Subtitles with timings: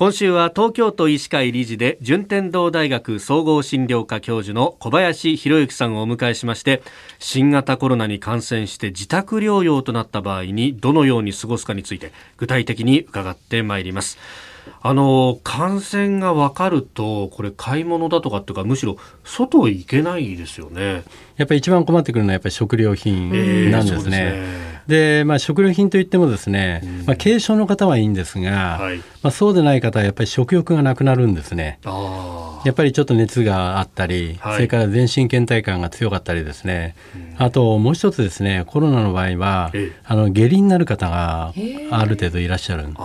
[0.00, 6.82] 今週は東京都医師会理事で順天堂大学総合診療科教授の小林博之さんをお迎えしまして
[7.18, 14.16] 新型コロナに感染して自宅療養となった場合にどのように過ごすかについて具体的に伺ってまいります。
[14.80, 21.02] あの感染が分かるとこれ買い物だとかっていうかむしろ外行けないですよね。
[21.36, 24.32] やっぱり一番困ってくるのはやっぱり食料品なんですね。
[24.32, 31.78] えーで、まあ、食料品といってもですね、まあ、軽症の方はいいんですが、はい、まあ、そうでない方はやっぱり食欲がなくなるんですね。
[32.64, 36.94] やっぱりちょっと熱があったり、はい、それから全身倦怠感が強かったりですね、
[37.38, 39.72] あともう一つですねコロナの場合は
[40.04, 41.54] あの下痢になる方が
[41.90, 43.00] ある程度いらっしゃるんで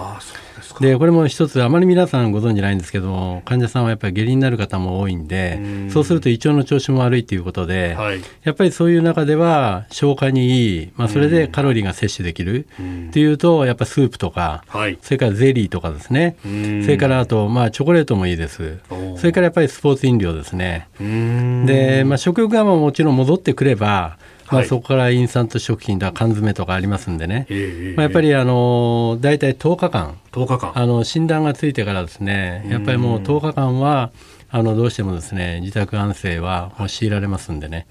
[0.75, 12.67] これも一つあまり皆さんご存じないんですけども患者さんはやっぱり下痢になる方も多いんでそうすると胃腸の調子も悪いということで、はい、やっぱりそういう中では消化にいい、まあ、それでカロリーが摂取できる
[13.09, 16.35] っていうとやっぱスープとか、はい、それからゼリーとかですね。
[16.43, 16.49] そ
[16.89, 18.79] れからあと、まあ、チョコレートもいいです。
[19.17, 20.87] それからやっぱりスポーツ飲料ですね。
[20.99, 24.17] で、まあ、食欲がもちろん戻ってくれば
[24.51, 27.47] まあ、そこからインスタント食品とか缶詰とかありますんでね、
[27.95, 30.19] まあ、やっぱりあの大体10日間。
[30.31, 30.71] 10日間。
[30.77, 34.11] あの診断がついてからですねやっぱりもう10日間は
[34.49, 37.87] あのどうしてもですね自宅安静は強いられますんでね、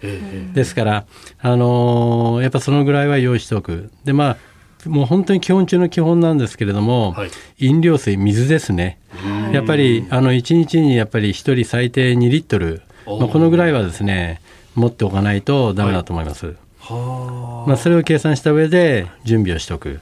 [0.54, 1.06] ですから
[1.40, 3.90] あのやっぱそのぐらいは用意しておく。
[4.04, 4.36] でまあ
[4.88, 8.98] もう本当に基本中の基本なんですけれども、はい、飲料水水ですね。
[9.52, 14.40] やっぱりあの1日にやっぱり1人最低2リットル、まあ、このぐらいはですね
[14.74, 16.56] 持っておかないとダメだと思います。
[16.80, 20.00] はい、まあ、それを計算した上で準備をしておく。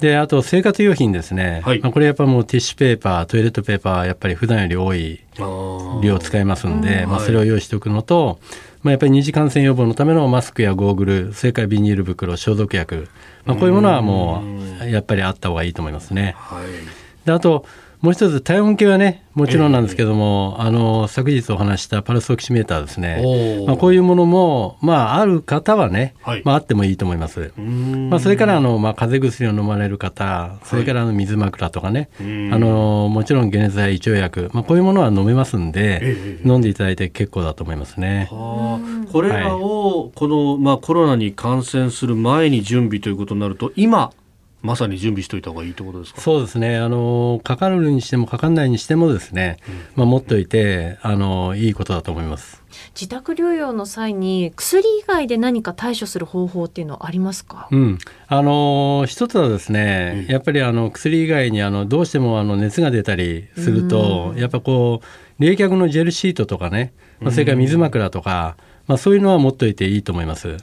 [0.00, 5.20] であと生活用品ですね、はい、まあ、これやっぱもうティッシュペーパートイレットペーパーやっぱり普段より多い
[6.02, 8.38] 量使いますんで、まあ、それを用意しておくのと、
[8.82, 13.08] まあ、やっぱり二次感染予防のためのマスクやゴーグルそれからビニール袋消毒薬、
[13.46, 14.42] まあ、こういうものはも
[14.82, 16.34] うやっぱりあった方がいいと思いますね。
[16.36, 16.66] はい、
[17.24, 17.64] であと
[18.00, 27.52] もう一つ体温計はねもちろんなんですけども、えー、あの昨日お話したパルスオキシメーターですね、まあ、こういうものも、まあ、ある方はね、はい、まあ、あってもいいと思います。
[27.56, 38.28] まあ、それからあの、まあ、風邪薬を飲まれる方それからあの水枕とかね、はい、あのもちろん解熱剤胃腸薬、まあ、こういうものは飲めますんで、えー、飲んでいただいて結構だと思いますね。
[38.30, 38.80] こ
[39.22, 44.12] れらを、この、まあ、コロナに感染する前に準備ということになると今
[44.66, 46.20] まさに準備しておいた方がいいということですか？
[46.20, 46.76] そうですね。
[46.76, 52.62] あのかかるにしてもかかんないにしてもですね、うん、まあ、持っておいてあのいいことだと思います。
[52.94, 65.00] 自宅療養の際に薬以外で何か対処する方法っていうのはありますか、うん、あの一つはですね、うん、やっぱりあの薬以外にあのどうしてもあの熱が出たりすると、やっぱこ
[65.38, 70.56] う冷却のジェルシートとかね、まあ、それから水枕とか、まあ、そういうのは持っておいていいと思います。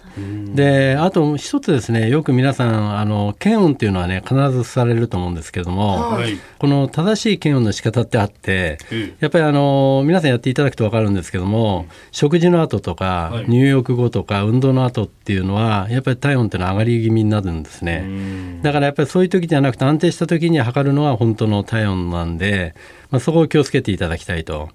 [0.56, 8.78] であと一つですねよく皆さんあの検温っていうのはね必ずされると思うんですけども、はい、この正しい検温の仕方ってあって、
[9.19, 18.61] やっぱりあの皆さんやっていただくと分かるんですけども、食事の後とか、はい、入浴後とか運動の後っていうのはやっぱり体温っていうのは上がり気味になるんですね。
[18.61, 22.75] だからやっぱりそういう時じゃなくて安定した時に測るのは本当の体温なんで、
[23.11, 24.69] まあ、そこを気をつけていただきたいと。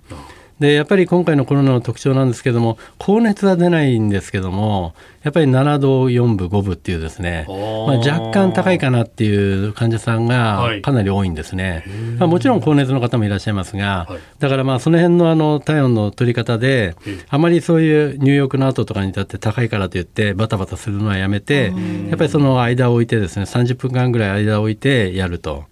[0.60, 16.96] でやっぱり今回のコロナの特徴なんですけども高熱は出ないんですけどもやっぱり7度4分5分っていうですね、まあ、若干高いかなっていう患者さんがかなり多いんですね、はい、まあ、もちろん高熱の方もいらっしゃいますが、はい、だからまあその辺のあの体温の取り方で
[17.28, 21.72] あまりそういう入浴の後とかに至って高いからといってバタバタするのはやめて
[22.08, 25.64] やっぱりその間を置いてですね30分間ぐらい間を置いてやると。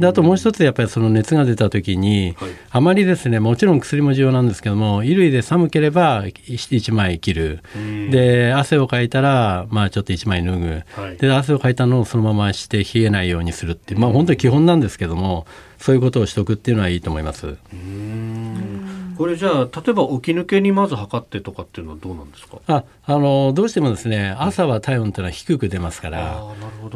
[0.00, 7.60] であともう一つやっぱりその熱が出た時に、はい、あまりですねもちろん薬も重要なんですけども衣類で寒ければ1枚着る。
[8.10, 15.46] で汗をかいたらまあちょっと1枚脱ぐ、はい、で汗をかいたのをそのままして冷えないようにするっていうまあ本当に基本なんですけども
[15.78, 17.56] そういうことをしとくっていうのはいいと思います。
[19.16, 22.58] これじゃあ例えば起き抜けにまず測ってとかっていうのはどうなんですか？
[22.66, 26.44] ああのどうしてもですね朝は体温というのは低く出ますから、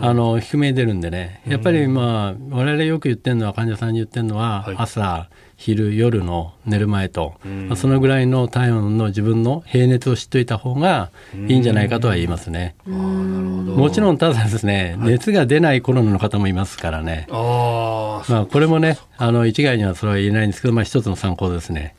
[0.01, 11.11] あの低めに出るんでねやっぱりまあ我々よく言ってるのは患者さんに言ってるのは、はい、朝昼夜の寝る前と、まあ、そのぐらいの体温の自分の平熱を知っておいた方が
[11.49, 12.75] いいんじゃないかとは言いますね。
[12.87, 17.27] もちろんただですね、熱が出ないコロナの方もいますからね。
[17.31, 21.95] あまあこれもねあの一概にはそれは言えないんですけど、まあ一つの参考ですね。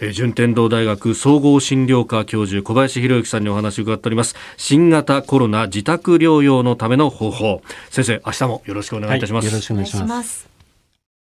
[0.00, 4.36] え順天堂大学総合診療科教授小林博之さんにお話を伺っております。
[4.56, 7.62] 新型コロナ自宅療養のための方法。
[7.90, 10.57] 先生明日もよろしくお願いいたします、はい、よろしくお願いします